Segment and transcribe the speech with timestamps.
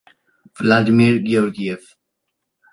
[0.59, 1.83] Vladimir Georgiev